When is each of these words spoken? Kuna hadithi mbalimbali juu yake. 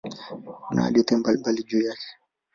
Kuna 0.63 0.81
hadithi 0.83 1.15
mbalimbali 1.15 1.63
juu 1.63 1.81
yake. 1.81 2.07